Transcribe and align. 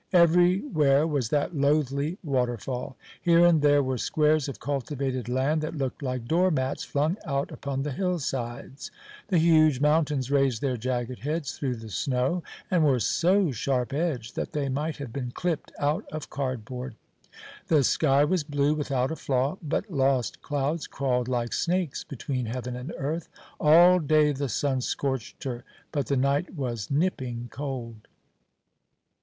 Everywhere 0.13 1.05
was 1.05 1.29
that 1.29 1.55
loathly 1.55 2.17
waterfall. 2.23 2.97
Here 3.21 3.45
and 3.45 3.61
there 3.61 3.83
were 3.83 3.99
squares 3.99 4.49
of 4.49 4.59
cultivated 4.59 5.29
land 5.29 5.61
that 5.61 5.77
looked 5.77 6.01
like 6.01 6.27
door 6.27 6.49
mats 6.49 6.83
flung 6.83 7.17
out 7.23 7.51
upon 7.51 7.83
the 7.83 7.91
hillsides. 7.91 8.89
The 9.27 9.37
huge 9.37 9.79
mountains 9.79 10.31
raised 10.31 10.59
their 10.59 10.75
jagged 10.75 11.19
heads 11.19 11.55
through 11.55 11.75
the 11.75 11.89
snow, 11.91 12.41
and 12.71 12.83
were 12.83 12.99
so 12.99 13.51
sharp 13.51 13.93
edged 13.93 14.35
that 14.37 14.53
they 14.53 14.69
might 14.69 14.97
have 14.97 15.13
been 15.13 15.29
clipped 15.29 15.71
out 15.77 16.03
of 16.11 16.31
cardboard. 16.31 16.95
The 17.67 17.83
sky 17.83 18.23
was 18.23 18.43
blue, 18.43 18.73
without 18.73 19.11
a 19.11 19.15
flaw; 19.15 19.57
but 19.61 19.91
lost 19.91 20.41
clouds 20.41 20.87
crawled 20.87 21.27
like 21.27 21.53
snakes 21.53 22.03
between 22.03 22.47
heaven 22.47 22.75
and 22.75 22.91
earth. 22.97 23.29
All 23.59 23.99
day 23.99 24.31
the 24.31 24.49
sun 24.49 24.81
scorched 24.81 25.43
her, 25.43 25.63
but 25.91 26.07
the 26.07 26.17
night 26.17 26.55
was 26.55 26.89
nipping 26.89 27.49
cold. 27.51 28.07